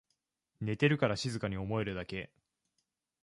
[0.61, 2.31] 寝てるから静かに思えるだけ